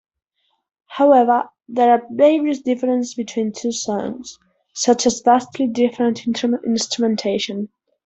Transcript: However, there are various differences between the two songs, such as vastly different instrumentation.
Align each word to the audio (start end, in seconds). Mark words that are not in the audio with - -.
However, 0.87 1.49
there 1.67 1.91
are 1.91 2.07
various 2.09 2.59
differences 2.59 3.13
between 3.13 3.51
the 3.51 3.55
two 3.59 3.71
songs, 3.71 4.39
such 4.73 5.05
as 5.05 5.21
vastly 5.21 5.67
different 5.67 6.25
instrumentation. 6.25 7.69